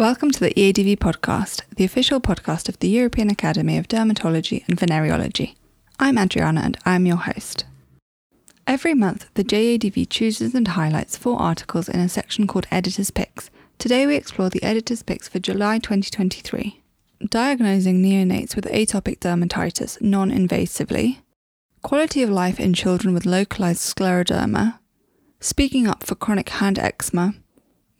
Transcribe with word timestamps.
Welcome 0.00 0.30
to 0.30 0.40
the 0.40 0.54
EADV 0.54 0.96
podcast, 0.96 1.60
the 1.76 1.84
official 1.84 2.22
podcast 2.22 2.70
of 2.70 2.78
the 2.78 2.88
European 2.88 3.28
Academy 3.28 3.76
of 3.76 3.86
Dermatology 3.86 4.66
and 4.66 4.78
Venereology. 4.78 5.56
I'm 5.98 6.16
Adriana 6.16 6.62
and 6.62 6.78
I'm 6.86 7.04
your 7.04 7.18
host. 7.18 7.66
Every 8.66 8.94
month, 8.94 9.28
the 9.34 9.44
JEADV 9.44 10.08
chooses 10.08 10.54
and 10.54 10.68
highlights 10.68 11.18
four 11.18 11.38
articles 11.38 11.86
in 11.86 12.00
a 12.00 12.08
section 12.08 12.46
called 12.46 12.66
Editor's 12.70 13.10
Picks. 13.10 13.50
Today 13.76 14.06
we 14.06 14.16
explore 14.16 14.48
the 14.48 14.62
Editor's 14.62 15.02
Picks 15.02 15.28
for 15.28 15.38
July 15.38 15.76
2023. 15.76 16.80
Diagnosing 17.28 18.02
neonates 18.02 18.56
with 18.56 18.64
atopic 18.64 19.18
dermatitis 19.18 20.00
non 20.00 20.30
invasively, 20.30 21.18
quality 21.82 22.22
of 22.22 22.30
life 22.30 22.58
in 22.58 22.72
children 22.72 23.12
with 23.12 23.26
localized 23.26 23.82
scleroderma, 23.82 24.78
speaking 25.40 25.86
up 25.86 26.04
for 26.04 26.14
chronic 26.14 26.48
hand 26.48 26.78
eczema, 26.78 27.34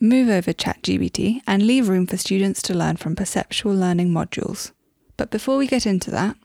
move 0.00 0.28
over 0.28 0.52
ChatGPT, 0.52 1.42
and 1.46 1.62
leave 1.62 1.88
room 1.88 2.06
for 2.06 2.16
students 2.16 2.62
to 2.62 2.74
learn 2.74 2.96
from 2.96 3.14
perceptual 3.14 3.74
learning 3.74 4.10
modules. 4.10 4.72
But 5.16 5.30
before 5.30 5.58
we 5.58 5.66
get 5.66 5.86
into 5.86 6.10
that, 6.10 6.36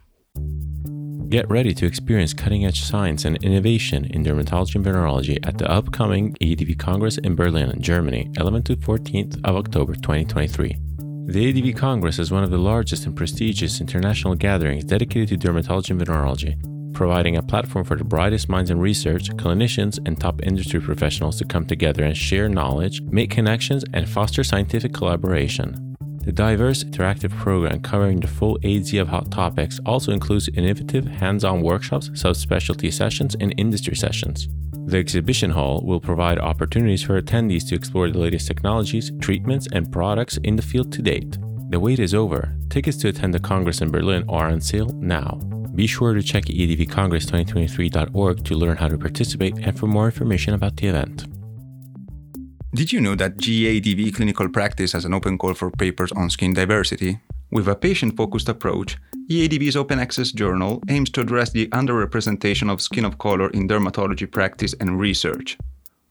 Get 1.29 1.49
ready 1.49 1.73
to 1.73 1.87
experience 1.87 2.33
cutting 2.33 2.65
edge 2.65 2.83
science 2.83 3.25
and 3.25 3.43
innovation 3.43 4.05
in 4.05 4.23
dermatology 4.23 4.75
and 4.75 4.85
venereology 4.85 5.39
at 5.45 5.57
the 5.57 5.69
upcoming 5.69 6.33
EADV 6.39 6.77
Congress 6.77 7.17
in 7.17 7.35
Berlin, 7.35 7.81
Germany, 7.81 8.29
11th 8.37 8.65
to 8.65 8.75
14th 8.75 9.43
of 9.43 9.55
October 9.55 9.95
2023. 9.95 10.77
The 11.25 11.53
EADV 11.53 11.75
Congress 11.75 12.19
is 12.19 12.31
one 12.31 12.43
of 12.43 12.51
the 12.51 12.59
largest 12.59 13.07
and 13.07 13.15
prestigious 13.15 13.81
international 13.81 14.35
gatherings 14.35 14.83
dedicated 14.83 15.41
to 15.41 15.47
dermatology 15.47 15.89
and 15.89 15.99
venereology, 15.99 16.74
providing 16.95 17.35
a 17.37 17.43
platform 17.43 17.85
for 17.85 17.95
the 17.95 18.03
brightest 18.03 18.49
minds 18.49 18.71
in 18.71 18.79
research, 18.79 19.29
clinicians, 19.31 19.99
and 20.07 20.19
top 20.19 20.41
industry 20.41 20.79
professionals 20.79 21.37
to 21.37 21.45
come 21.45 21.65
together 21.65 22.03
and 22.03 22.17
share 22.17 22.49
knowledge, 22.49 23.01
make 23.01 23.29
connections, 23.29 23.83
and 23.93 24.09
foster 24.09 24.43
scientific 24.43 24.93
collaboration. 24.93 25.95
The 26.23 26.31
diverse 26.31 26.83
interactive 26.83 27.29
program 27.37 27.81
covering 27.81 28.19
the 28.19 28.27
full 28.27 28.57
AZ 28.63 28.91
of 28.95 29.09
hot 29.09 29.29
topics 29.29 29.79
also 29.85 30.11
includes 30.11 30.49
innovative 30.55 31.05
hands 31.05 31.43
on 31.43 31.61
workshops, 31.61 32.09
subspecialty 32.09 32.91
sessions, 32.91 33.35
and 33.39 33.53
industry 33.57 33.95
sessions. 33.95 34.47
The 34.87 34.97
exhibition 34.97 35.51
hall 35.51 35.81
will 35.83 35.99
provide 35.99 36.39
opportunities 36.39 37.03
for 37.03 37.21
attendees 37.21 37.67
to 37.69 37.75
explore 37.75 38.09
the 38.09 38.17
latest 38.17 38.47
technologies, 38.47 39.11
treatments, 39.19 39.67
and 39.71 39.91
products 39.91 40.37
in 40.37 40.55
the 40.55 40.61
field 40.63 40.91
to 40.93 41.03
date. 41.03 41.37
The 41.69 41.79
wait 41.79 41.99
is 41.99 42.13
over. 42.13 42.55
Tickets 42.69 42.97
to 42.97 43.09
attend 43.09 43.33
the 43.33 43.39
Congress 43.39 43.81
in 43.81 43.91
Berlin 43.91 44.23
are 44.29 44.47
on 44.47 44.61
sale 44.61 44.89
now. 44.99 45.39
Be 45.75 45.87
sure 45.87 46.13
to 46.13 46.23
check 46.23 46.45
eadvcongress2023.org 46.45 48.45
to 48.45 48.55
learn 48.55 48.77
how 48.77 48.87
to 48.87 48.97
participate 48.97 49.57
and 49.57 49.77
for 49.77 49.87
more 49.87 50.05
information 50.05 50.53
about 50.53 50.77
the 50.77 50.87
event. 50.87 51.25
Did 52.73 52.93
you 52.93 53.01
know 53.01 53.15
that 53.15 53.37
JEADV 53.37 54.15
Clinical 54.15 54.49
Practice 54.49 54.93
has 54.93 55.05
an 55.05 55.13
open 55.13 55.37
call 55.37 55.53
for 55.53 55.71
papers 55.71 56.11
on 56.13 56.29
skin 56.29 56.53
diversity? 56.53 57.19
With 57.51 57.67
a 57.67 57.75
patient 57.75 58.17
focused 58.17 58.49
approach, 58.49 58.97
EADV's 59.29 59.75
open 59.75 59.99
access 59.99 60.31
journal 60.31 60.81
aims 60.89 61.09
to 61.11 61.21
address 61.21 61.51
the 61.51 61.67
underrepresentation 61.69 62.71
of 62.71 62.81
skin 62.81 63.05
of 63.05 63.17
color 63.17 63.49
in 63.49 63.67
dermatology 63.67 64.29
practice 64.29 64.73
and 64.79 64.99
research. 64.99 65.57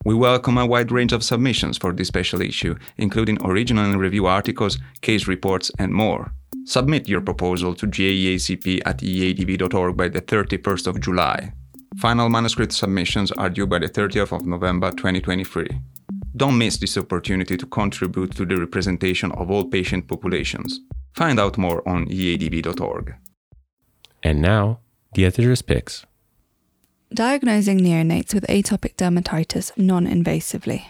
We 0.05 0.15
welcome 0.15 0.59
a 0.59 0.67
wide 0.67 0.93
range 0.93 1.15
of 1.15 1.25
submissions 1.25 1.79
for 1.79 1.91
this 1.93 2.09
special 2.09 2.43
issue, 2.43 2.75
including 2.99 3.39
original 3.43 3.87
and 3.87 3.99
review 3.99 4.27
articles, 4.27 4.79
case 5.01 5.27
reports, 5.27 5.71
and 5.79 5.95
more. 5.95 6.31
Submit 6.67 7.09
your 7.09 7.23
proposal 7.23 7.75
to 7.75 7.87
JEACP 7.87 8.83
at 8.85 8.99
eadv.org 8.99 9.97
by 9.97 10.09
the 10.09 10.21
31st 10.21 10.87
of 10.87 11.01
July. 11.01 11.53
Final 11.97 12.29
manuscript 12.29 12.73
submissions 12.73 13.33
are 13.33 13.49
due 13.49 13.67
by 13.67 13.79
the 13.79 13.89
30th 13.89 14.33
of 14.33 14.45
November 14.45 14.91
2023. 14.91 15.69
Don't 16.37 16.59
miss 16.59 16.77
this 16.77 16.99
opportunity 16.99 17.57
to 17.57 17.67
contribute 17.67 18.35
to 18.35 18.45
the 18.45 18.57
representation 18.57 19.33
of 19.33 19.51
all 19.51 19.65
patient 19.65 20.07
populations. 20.07 20.81
Find 21.15 21.41
out 21.41 21.57
more 21.57 21.87
on 21.89 22.09
eadv.org. 22.09 23.15
And 24.23 24.43
now, 24.43 24.81
the 25.15 25.25
editor's 25.25 25.63
picks. 25.63 26.05
Diagnosing 27.13 27.81
neonates 27.81 28.35
with 28.35 28.47
atopic 28.49 28.97
dermatitis 28.97 29.77
non 29.77 30.07
invasively. 30.07 30.87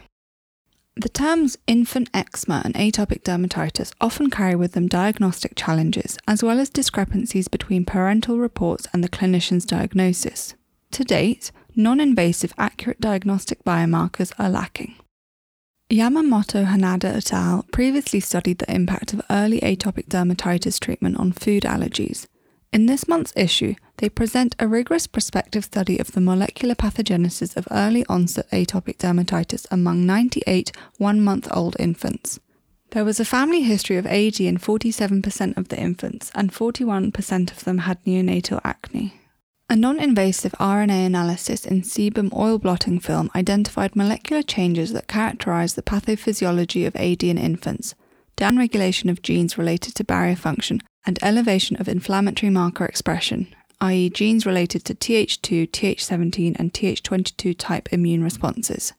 The 0.97 1.09
terms 1.09 1.57
infant 1.67 2.09
eczema 2.15 2.63
and 2.65 2.75
atopic 2.75 3.23
dermatitis 3.23 3.93
often 4.01 4.31
carry 4.31 4.55
with 4.55 4.73
them 4.73 4.87
diagnostic 4.87 5.55
challenges 5.57 6.17
as 6.29 6.43
well 6.43 6.61
as 6.61 6.71
discrepancies 6.71 7.49
between 7.49 7.85
parental 7.85 8.39
reports 8.39 8.87
and 8.93 9.03
the 9.03 9.09
clinician's 9.09 9.67
diagnosis. 9.67 10.55
To 10.93 11.03
date, 11.03 11.51
non 11.75 11.99
invasive 11.99 12.55
accurate 12.57 13.01
diagnostic 13.01 13.65
biomarkers 13.65 14.33
are 14.39 14.49
lacking. 14.49 14.95
Yamamoto 15.91 16.65
Hanada 16.65 17.17
et 17.17 17.33
al. 17.33 17.65
previously 17.73 18.21
studied 18.21 18.59
the 18.59 18.73
impact 18.73 19.13
of 19.13 19.21
early 19.29 19.61
atopic 19.61 20.07
dermatitis 20.07 20.79
treatment 20.79 21.17
on 21.19 21.33
food 21.33 21.65
allergies. 21.65 22.27
In 22.75 22.87
this 22.87 23.07
month's 23.07 23.33
issue, 23.37 23.77
they 23.99 24.09
present 24.09 24.57
a 24.59 24.67
rigorous 24.67 25.07
prospective 25.07 25.67
study 25.67 26.01
of 26.01 26.11
the 26.11 26.21
molecular 26.21 26.75
pathogenesis 26.75 27.57
of 27.57 27.69
early 27.71 28.05
onset 28.09 28.51
atopic 28.51 28.97
dermatitis 28.97 29.65
among 29.71 30.05
98 30.07 30.73
one 30.99 31.21
month 31.21 31.47
old 31.53 31.77
infants. 31.79 32.41
There 32.91 33.05
was 33.05 33.21
a 33.21 33.25
family 33.25 33.63
history 33.63 33.97
of 33.97 34.07
AD 34.07 34.41
in 34.41 34.59
47% 34.59 35.57
of 35.57 35.69
the 35.69 35.79
infants, 35.79 36.33
and 36.35 36.53
41% 36.53 37.53
of 37.53 37.63
them 37.63 37.79
had 37.79 38.03
neonatal 38.03 38.61
acne. 38.65 39.21
A 39.71 39.77
non 39.77 40.01
invasive 40.01 40.53
RNA 40.59 41.07
analysis 41.07 41.65
in 41.65 41.83
sebum 41.83 42.35
oil 42.35 42.59
blotting 42.59 42.99
film 42.99 43.31
identified 43.37 43.95
molecular 43.95 44.43
changes 44.43 44.93
that 44.95 45.07
characterize 45.07 45.75
the 45.75 45.83
pathophysiology 45.83 46.89
of 46.89 46.97
AD 46.97 47.23
in 47.23 47.39
infants, 47.39 47.95
downregulation 48.37 49.13
of 49.13 49.23
genes 49.23 49.57
related 49.57 49.95
to 49.95 50.03
barrier 50.03 50.35
function, 50.35 50.81
and 51.07 51.19
elevation 51.23 51.77
of 51.77 51.89
inflammatory 51.89 52.51
marker 52.51 52.85
expression, 52.85 53.55
i.e., 53.81 54.11
genes 54.11 54.47
related 54.47 54.85
to 54.85 54.95
Th2, 54.95 55.69
Th17, 55.71 56.57
and 56.59 56.73
Th22 56.73 57.55
type 57.59 57.93
immune 57.93 58.23
responses. 58.25 58.93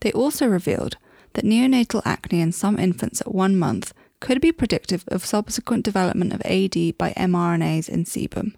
They 0.00 0.12
also 0.12 0.46
revealed 0.46 0.96
that 1.32 1.44
neonatal 1.44 2.02
acne 2.04 2.40
in 2.40 2.52
some 2.52 2.78
infants 2.78 3.20
at 3.20 3.34
one 3.34 3.56
month 3.56 3.92
could 4.20 4.40
be 4.40 4.52
predictive 4.52 5.04
of 5.08 5.24
subsequent 5.24 5.84
development 5.84 6.32
of 6.32 6.40
AD 6.42 6.96
by 6.96 7.12
mRNAs 7.16 7.88
in 7.88 8.04
sebum. 8.04 8.54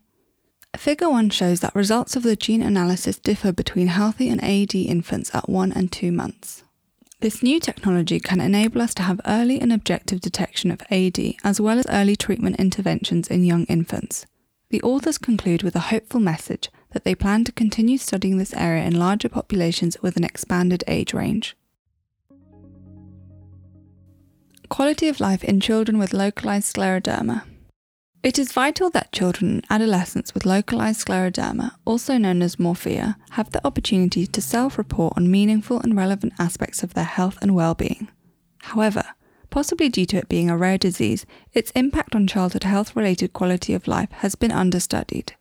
Figure 0.76 1.10
1 1.10 1.30
shows 1.30 1.60
that 1.60 1.74
results 1.74 2.14
of 2.14 2.22
the 2.22 2.36
gene 2.36 2.62
analysis 2.62 3.18
differ 3.18 3.52
between 3.52 3.88
healthy 3.88 4.28
and 4.28 4.42
AD 4.44 4.74
infants 4.74 5.34
at 5.34 5.48
1 5.48 5.72
and 5.72 5.90
2 5.90 6.12
months. 6.12 6.62
This 7.20 7.42
new 7.42 7.58
technology 7.58 8.20
can 8.20 8.40
enable 8.40 8.80
us 8.80 8.94
to 8.94 9.02
have 9.02 9.20
early 9.26 9.60
and 9.60 9.72
objective 9.72 10.20
detection 10.20 10.70
of 10.70 10.82
AD 10.88 11.18
as 11.42 11.60
well 11.60 11.80
as 11.80 11.86
early 11.88 12.14
treatment 12.14 12.60
interventions 12.60 13.26
in 13.26 13.44
young 13.44 13.64
infants. 13.64 14.24
The 14.70 14.80
authors 14.82 15.18
conclude 15.18 15.64
with 15.64 15.74
a 15.74 15.90
hopeful 15.90 16.20
message 16.20 16.70
that 16.92 17.02
they 17.02 17.16
plan 17.16 17.42
to 17.44 17.50
continue 17.50 17.98
studying 17.98 18.38
this 18.38 18.54
area 18.54 18.84
in 18.84 19.00
larger 19.00 19.28
populations 19.28 20.00
with 20.00 20.16
an 20.16 20.22
expanded 20.22 20.84
age 20.86 21.12
range. 21.12 21.56
Quality 24.68 25.08
of 25.08 25.18
life 25.18 25.42
in 25.42 25.58
children 25.58 25.98
with 25.98 26.12
localized 26.12 26.72
scleroderma. 26.72 27.42
It 28.20 28.36
is 28.36 28.50
vital 28.50 28.90
that 28.90 29.12
children 29.12 29.50
and 29.52 29.66
adolescents 29.70 30.34
with 30.34 30.44
localized 30.44 31.06
scleroderma, 31.06 31.72
also 31.84 32.18
known 32.18 32.42
as 32.42 32.56
morphea, 32.56 33.14
have 33.30 33.52
the 33.52 33.64
opportunity 33.64 34.26
to 34.26 34.42
self 34.42 34.76
report 34.76 35.14
on 35.16 35.30
meaningful 35.30 35.78
and 35.80 35.96
relevant 35.96 36.32
aspects 36.36 36.82
of 36.82 36.94
their 36.94 37.04
health 37.04 37.38
and 37.40 37.54
well 37.54 37.74
being. 37.74 38.08
However, 38.62 39.04
possibly 39.50 39.88
due 39.88 40.04
to 40.06 40.16
it 40.16 40.28
being 40.28 40.50
a 40.50 40.56
rare 40.56 40.78
disease, 40.78 41.26
its 41.52 41.70
impact 41.72 42.16
on 42.16 42.26
childhood 42.26 42.64
health 42.64 42.96
related 42.96 43.32
quality 43.32 43.72
of 43.72 43.86
life 43.86 44.10
has 44.10 44.34
been 44.34 44.52
understudied. 44.52 45.34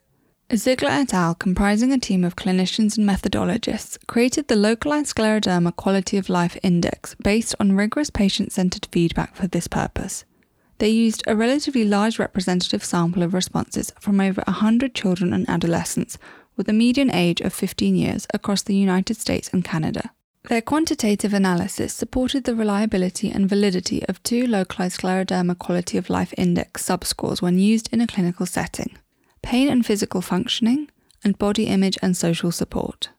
Ziegler 0.56 0.92
et 0.92 1.14
al., 1.16 1.34
comprising 1.34 1.92
a 1.92 2.00
team 2.00 2.24
of 2.24 2.36
clinicians 2.36 2.96
and 2.96 3.10
methodologists, 3.10 3.98
created 4.08 4.48
the 4.48 4.56
Localized 4.56 5.16
Scleroderma 5.16 5.76
Quality 5.76 6.16
of 6.18 6.30
Life 6.30 6.58
Index 6.62 7.16
based 7.16 7.56
on 7.60 7.76
rigorous 7.76 8.12
patient 8.12 8.52
centered 8.52 8.88
feedback 8.92 9.36
for 9.36 9.48
this 9.48 9.68
purpose. 9.68 10.26
They 10.80 10.90
used 10.90 11.24
a 11.26 11.36
relatively 11.36 11.84
large 11.84 12.20
representative 12.20 12.84
sample 12.84 13.24
of 13.24 13.34
responses 13.34 13.94
from 14.00 14.20
over 14.20 14.44
100 14.46 14.94
children 14.94 15.34
and 15.34 15.50
adolescents 15.50 16.18
with 16.56 16.70
a 16.70 16.74
median 16.74 17.12
age 17.14 17.42
of 17.42 17.54
15 17.54 17.96
years 17.96 18.28
across 18.34 18.62
the 18.62 18.76
United 18.76 19.18
States 19.18 19.50
and 19.52 19.64
Canada. 19.64 20.12
Their 20.50 20.62
quantitative 20.62 21.34
analysis 21.34 21.94
supported 21.94 22.46
the 22.46 22.56
reliability 22.56 23.30
and 23.30 23.50
validity 23.50 24.06
of 24.08 24.22
two 24.24 24.48
localized 24.48 25.02
scleroderma 25.02 25.58
quality 25.58 25.98
of 25.98 26.10
life 26.10 26.34
index 26.38 26.88
subscores 26.88 27.42
when 27.42 27.60
used 27.60 27.90
in 27.92 28.02
a 28.02 28.08
clinical 28.08 28.46
setting 28.46 28.98
pain 29.48 29.70
and 29.70 29.86
physical 29.86 30.22
functioning, 30.22 30.90
and 31.24 31.38
body 31.38 31.68
image 31.68 31.98
and 32.02 32.18
social 32.18 32.52
support. 32.52 33.10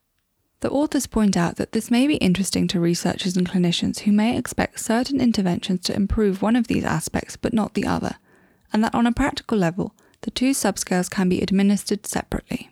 The 0.61 0.69
authors 0.69 1.07
point 1.07 1.37
out 1.37 1.55
that 1.55 1.71
this 1.71 1.89
may 1.89 2.05
be 2.05 2.15
interesting 2.15 2.67
to 2.69 2.81
researchers 2.81 3.37
and 3.37 3.49
clinicians 3.49 3.99
who 3.99 4.11
may 4.11 4.37
expect 4.37 4.81
certain 4.81 5.21
interventions 5.21 5.81
to 5.81 5.95
improve 5.95 6.41
one 6.41 6.57
of 6.57 6.67
these 6.67 6.83
aspects 6.83 7.37
but 7.37 7.53
not 7.53 7.75
the 7.75 7.85
other, 7.85 8.17
and 8.73 8.83
that 8.83 8.93
on 8.93 9.07
a 9.07 9.13
practical 9.13 9.57
level, 9.57 9.95
the 10.21 10.31
two 10.31 10.51
subscales 10.51 11.09
can 11.09 11.29
be 11.29 11.41
administered 11.41 12.05
separately. 12.05 12.69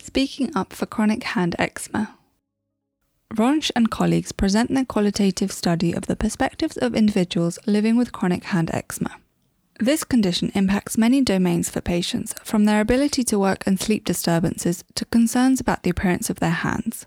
Speaking 0.00 0.50
up 0.56 0.72
for 0.72 0.86
chronic 0.86 1.22
hand 1.22 1.56
eczema. 1.58 2.16
Ronch 3.34 3.70
and 3.76 3.90
colleagues 3.90 4.32
present 4.32 4.72
their 4.72 4.84
qualitative 4.84 5.52
study 5.52 5.92
of 5.92 6.06
the 6.06 6.16
perspectives 6.16 6.76
of 6.76 6.94
individuals 6.94 7.58
living 7.66 7.96
with 7.96 8.12
chronic 8.12 8.44
hand 8.44 8.70
eczema. 8.72 9.21
This 9.80 10.04
condition 10.04 10.52
impacts 10.54 10.98
many 10.98 11.22
domains 11.22 11.68
for 11.68 11.80
patients, 11.80 12.34
from 12.44 12.64
their 12.64 12.80
ability 12.80 13.24
to 13.24 13.38
work 13.38 13.66
and 13.66 13.80
sleep 13.80 14.04
disturbances 14.04 14.84
to 14.94 15.04
concerns 15.06 15.60
about 15.60 15.82
the 15.82 15.90
appearance 15.90 16.30
of 16.30 16.40
their 16.40 16.50
hands. 16.50 17.06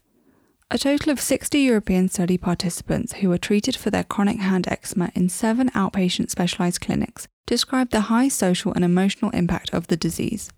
A 0.71 0.79
total 0.79 1.11
of 1.11 1.21
60 1.21 1.59
European 1.59 2.09
study 2.09 2.37
participants 2.37 3.13
who 3.13 3.29
were 3.29 3.37
treated 3.37 3.75
for 3.75 3.91
their 3.91 4.03
chronic 4.03 4.39
hand 4.39 4.67
eczema 4.67 5.11
in 5.13 5.29
seven 5.29 5.69
outpatient 5.69 6.31
specialised 6.31 6.81
clinics 6.81 7.27
described 7.45 7.91
the 7.91 8.09
high 8.11 8.27
social 8.27 8.73
and 8.73 8.83
emotional 8.83 9.31
impact 9.31 9.73
of 9.73 9.87
the 9.87 9.95
disease. 9.95 10.49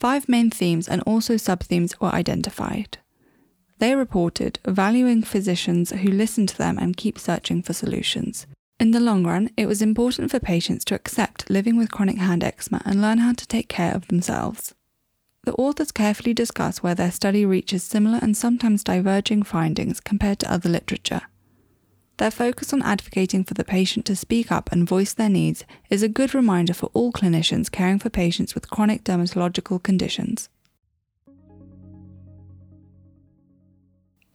Five 0.00 0.28
main 0.28 0.50
themes 0.50 0.88
and 0.88 1.00
also 1.02 1.36
sub 1.36 1.62
themes 1.62 1.98
were 2.00 2.12
identified. 2.12 2.98
They 3.78 3.94
reported 3.94 4.58
valuing 4.66 5.22
physicians 5.22 5.90
who 5.90 6.10
listen 6.10 6.46
to 6.48 6.58
them 6.58 6.76
and 6.76 6.96
keep 6.96 7.18
searching 7.18 7.62
for 7.62 7.72
solutions. 7.72 8.46
In 8.78 8.90
the 8.90 9.00
long 9.00 9.24
run, 9.24 9.48
it 9.56 9.66
was 9.66 9.80
important 9.80 10.30
for 10.30 10.38
patients 10.38 10.84
to 10.86 10.94
accept 10.94 11.48
living 11.48 11.78
with 11.78 11.90
chronic 11.90 12.18
hand 12.18 12.44
eczema 12.44 12.82
and 12.84 13.00
learn 13.00 13.18
how 13.18 13.32
to 13.32 13.46
take 13.46 13.68
care 13.68 13.94
of 13.94 14.08
themselves. 14.08 14.74
The 15.44 15.54
authors 15.54 15.92
carefully 15.92 16.34
discuss 16.34 16.82
where 16.82 16.94
their 16.94 17.10
study 17.10 17.46
reaches 17.46 17.82
similar 17.82 18.18
and 18.20 18.36
sometimes 18.36 18.84
diverging 18.84 19.44
findings 19.44 20.00
compared 20.00 20.40
to 20.40 20.52
other 20.52 20.68
literature. 20.68 21.22
Their 22.18 22.30
focus 22.30 22.72
on 22.72 22.82
advocating 22.82 23.44
for 23.44 23.54
the 23.54 23.64
patient 23.64 24.04
to 24.06 24.16
speak 24.16 24.52
up 24.52 24.70
and 24.70 24.88
voice 24.88 25.14
their 25.14 25.28
needs 25.30 25.64
is 25.88 26.02
a 26.02 26.08
good 26.08 26.34
reminder 26.34 26.74
for 26.74 26.90
all 26.92 27.12
clinicians 27.12 27.70
caring 27.70 27.98
for 27.98 28.10
patients 28.10 28.54
with 28.54 28.70
chronic 28.70 29.04
dermatological 29.04 29.82
conditions. 29.82 30.50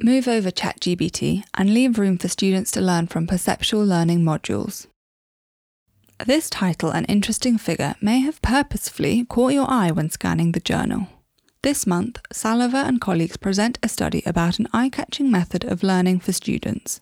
Move 0.03 0.27
over 0.27 0.49
ChatGPT 0.49 1.43
and 1.53 1.75
leave 1.75 1.99
room 1.99 2.17
for 2.17 2.27
students 2.27 2.71
to 2.71 2.81
learn 2.81 3.05
from 3.05 3.27
perceptual 3.27 3.85
learning 3.85 4.21
modules. 4.21 4.87
This 6.25 6.49
title 6.49 6.89
and 6.89 7.05
interesting 7.07 7.59
figure 7.59 7.93
may 8.01 8.19
have 8.21 8.41
purposefully 8.41 9.25
caught 9.25 9.53
your 9.53 9.69
eye 9.69 9.91
when 9.91 10.09
scanning 10.09 10.53
the 10.53 10.59
journal. 10.59 11.07
This 11.61 11.85
month, 11.85 12.19
Salava 12.33 12.87
and 12.87 12.99
colleagues 12.99 13.37
present 13.37 13.77
a 13.83 13.87
study 13.87 14.23
about 14.25 14.57
an 14.57 14.67
eye 14.73 14.89
catching 14.89 15.29
method 15.29 15.65
of 15.65 15.83
learning 15.83 16.21
for 16.21 16.31
students. 16.31 17.01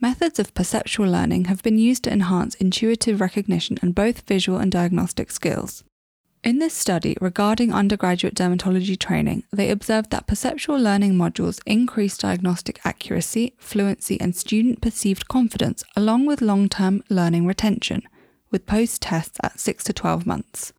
Methods 0.00 0.40
of 0.40 0.54
perceptual 0.54 1.08
learning 1.08 1.44
have 1.44 1.62
been 1.62 1.78
used 1.78 2.02
to 2.04 2.12
enhance 2.12 2.56
intuitive 2.56 3.20
recognition 3.20 3.78
and 3.80 3.94
both 3.94 4.26
visual 4.26 4.58
and 4.58 4.72
diagnostic 4.72 5.30
skills. 5.30 5.84
In 6.44 6.60
this 6.60 6.72
study 6.72 7.16
regarding 7.20 7.72
undergraduate 7.72 8.34
dermatology 8.34 8.96
training, 8.96 9.42
they 9.52 9.70
observed 9.70 10.10
that 10.10 10.28
perceptual 10.28 10.78
learning 10.78 11.14
modules 11.14 11.60
increase 11.66 12.16
diagnostic 12.16 12.80
accuracy, 12.84 13.54
fluency, 13.58 14.20
and 14.20 14.36
student 14.36 14.80
perceived 14.80 15.26
confidence, 15.26 15.82
along 15.96 16.26
with 16.26 16.40
long 16.40 16.68
term 16.68 17.02
learning 17.08 17.44
retention, 17.44 18.02
with 18.52 18.66
post 18.66 19.02
tests 19.02 19.38
at 19.42 19.58
6 19.58 19.84
to 19.84 19.92
12 19.92 20.26
months. 20.26 20.72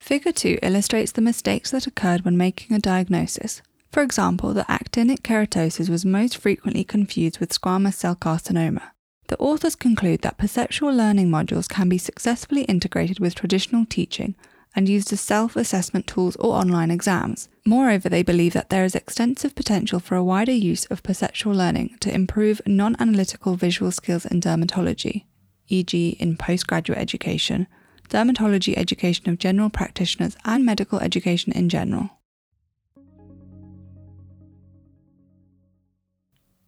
Figure 0.00 0.32
2 0.32 0.58
illustrates 0.62 1.12
the 1.12 1.20
mistakes 1.20 1.70
that 1.70 1.86
occurred 1.86 2.24
when 2.24 2.36
making 2.36 2.74
a 2.74 2.80
diagnosis. 2.80 3.60
For 3.90 4.02
example, 4.02 4.54
the 4.54 4.64
actinic 4.64 5.20
keratosis 5.20 5.90
was 5.90 6.06
most 6.06 6.38
frequently 6.38 6.84
confused 6.84 7.38
with 7.38 7.52
squamous 7.52 7.94
cell 7.94 8.16
carcinoma. 8.16 8.92
The 9.28 9.38
authors 9.38 9.76
conclude 9.76 10.22
that 10.22 10.38
perceptual 10.38 10.92
learning 10.92 11.28
modules 11.28 11.68
can 11.68 11.90
be 11.90 11.98
successfully 11.98 12.62
integrated 12.62 13.20
with 13.20 13.34
traditional 13.34 13.84
teaching 13.84 14.34
and 14.74 14.88
used 14.88 15.12
as 15.12 15.20
self 15.20 15.56
assessment 15.56 16.06
tools 16.06 16.36
or 16.36 16.54
online 16.54 16.90
exams. 16.90 17.48
Moreover, 17.64 18.08
they 18.08 18.22
believe 18.22 18.52
that 18.54 18.70
there 18.70 18.84
is 18.84 18.94
extensive 18.94 19.54
potential 19.54 20.00
for 20.00 20.16
a 20.16 20.24
wider 20.24 20.52
use 20.52 20.84
of 20.86 21.02
perceptual 21.02 21.54
learning 21.54 21.96
to 22.00 22.12
improve 22.12 22.60
non 22.66 22.96
analytical 22.98 23.56
visual 23.56 23.90
skills 23.90 24.26
in 24.26 24.40
dermatology, 24.40 25.24
e.g., 25.68 26.08
in 26.18 26.36
postgraduate 26.36 26.98
education, 26.98 27.66
dermatology 28.08 28.76
education 28.76 29.28
of 29.28 29.38
general 29.38 29.70
practitioners, 29.70 30.36
and 30.44 30.64
medical 30.64 30.98
education 31.00 31.52
in 31.52 31.68
general. 31.68 32.10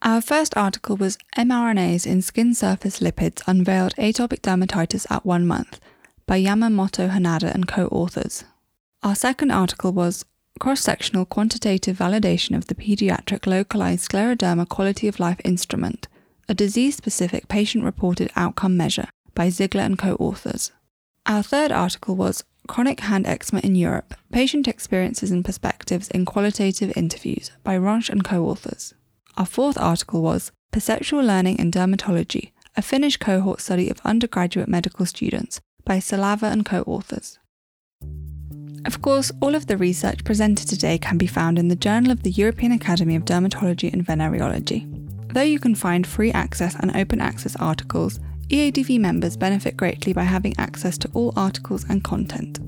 Our 0.02 0.20
first 0.20 0.54
article 0.54 0.98
was 0.98 1.16
mRNAs 1.34 2.06
in 2.06 2.20
skin 2.20 2.52
surface 2.54 3.00
lipids 3.00 3.42
unveiled 3.46 3.94
atopic 3.96 4.40
dermatitis 4.40 5.10
at 5.10 5.24
one 5.24 5.46
month 5.46 5.80
by 6.26 6.40
Yamamoto 6.40 7.10
Hanada 7.10 7.52
and 7.54 7.66
co 7.68 7.86
authors. 7.88 8.44
Our 9.02 9.14
second 9.14 9.50
article 9.50 9.92
was 9.92 10.24
Cross 10.60 10.82
sectional 10.82 11.24
quantitative 11.24 11.98
validation 11.98 12.56
of 12.56 12.68
the 12.68 12.76
pediatric 12.76 13.44
localized 13.46 14.08
scleroderma 14.08 14.68
quality 14.68 15.08
of 15.08 15.18
life 15.18 15.40
instrument, 15.44 16.06
a 16.48 16.54
disease 16.54 16.96
specific 16.96 17.48
patient 17.48 17.82
reported 17.82 18.30
outcome 18.36 18.76
measure 18.76 19.08
by 19.34 19.50
Ziegler 19.50 19.82
and 19.82 19.98
co 19.98 20.14
authors. 20.14 20.70
Our 21.26 21.42
third 21.42 21.72
article 21.72 22.14
was 22.14 22.44
Chronic 22.68 23.00
Hand 23.00 23.26
Eczema 23.26 23.60
in 23.60 23.74
Europe 23.74 24.14
Patient 24.30 24.68
Experiences 24.68 25.32
and 25.32 25.44
Perspectives 25.44 26.08
in 26.08 26.24
Qualitative 26.24 26.96
Interviews 26.96 27.50
by 27.64 27.76
Ronch 27.76 28.08
and 28.08 28.24
co 28.24 28.46
authors. 28.46 28.94
Our 29.36 29.46
fourth 29.46 29.76
article 29.76 30.22
was 30.22 30.52
Perceptual 30.70 31.24
Learning 31.24 31.58
in 31.58 31.72
Dermatology, 31.72 32.52
a 32.76 32.82
Finnish 32.82 33.16
cohort 33.16 33.60
study 33.60 33.90
of 33.90 34.00
undergraduate 34.04 34.68
medical 34.68 35.04
students 35.04 35.60
by 35.84 35.98
Salava 35.98 36.50
and 36.50 36.64
co 36.64 36.82
authors. 36.82 37.38
Of 38.84 39.00
course, 39.00 39.32
all 39.40 39.54
of 39.54 39.66
the 39.66 39.78
research 39.78 40.24
presented 40.24 40.68
today 40.68 40.98
can 40.98 41.16
be 41.16 41.26
found 41.26 41.58
in 41.58 41.68
the 41.68 41.76
Journal 41.76 42.12
of 42.12 42.22
the 42.22 42.30
European 42.30 42.72
Academy 42.72 43.16
of 43.16 43.24
Dermatology 43.24 43.92
and 43.92 44.04
Venereology. 44.04 44.90
Though 45.32 45.42
you 45.42 45.58
can 45.58 45.74
find 45.74 46.06
free 46.06 46.30
access 46.32 46.74
and 46.74 46.94
open 46.94 47.20
access 47.20 47.56
articles, 47.56 48.20
EADV 48.48 49.00
members 49.00 49.38
benefit 49.38 49.76
greatly 49.76 50.12
by 50.12 50.24
having 50.24 50.54
access 50.58 50.98
to 50.98 51.10
all 51.14 51.32
articles 51.34 51.84
and 51.88 52.04
content. 52.04 52.60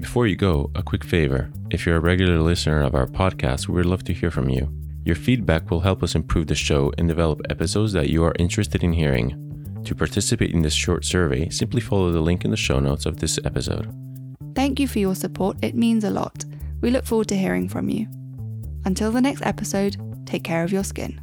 Before 0.00 0.28
you 0.28 0.36
go, 0.36 0.70
a 0.76 0.82
quick 0.82 1.02
favor. 1.02 1.50
If 1.70 1.84
you're 1.84 1.96
a 1.96 2.00
regular 2.00 2.38
listener 2.38 2.82
of 2.82 2.94
our 2.94 3.06
podcast, 3.06 3.66
we 3.66 3.74
would 3.74 3.86
love 3.86 4.04
to 4.04 4.14
hear 4.14 4.30
from 4.30 4.48
you. 4.48 4.72
Your 5.04 5.16
feedback 5.16 5.70
will 5.70 5.80
help 5.80 6.02
us 6.04 6.14
improve 6.14 6.46
the 6.46 6.54
show 6.54 6.92
and 6.98 7.08
develop 7.08 7.40
episodes 7.50 7.92
that 7.94 8.10
you 8.10 8.22
are 8.24 8.34
interested 8.38 8.84
in 8.84 8.92
hearing. 8.92 9.47
To 9.88 9.94
participate 9.94 10.52
in 10.52 10.60
this 10.60 10.74
short 10.74 11.06
survey, 11.06 11.48
simply 11.48 11.80
follow 11.80 12.12
the 12.12 12.20
link 12.20 12.44
in 12.44 12.50
the 12.50 12.58
show 12.58 12.78
notes 12.78 13.06
of 13.06 13.20
this 13.20 13.38
episode. 13.46 13.90
Thank 14.54 14.78
you 14.78 14.86
for 14.86 14.98
your 14.98 15.14
support, 15.14 15.56
it 15.62 15.74
means 15.74 16.04
a 16.04 16.10
lot. 16.10 16.44
We 16.82 16.90
look 16.90 17.06
forward 17.06 17.28
to 17.28 17.36
hearing 17.38 17.70
from 17.70 17.88
you. 17.88 18.06
Until 18.84 19.10
the 19.10 19.22
next 19.22 19.46
episode, 19.46 19.96
take 20.26 20.44
care 20.44 20.62
of 20.62 20.72
your 20.72 20.84
skin. 20.84 21.18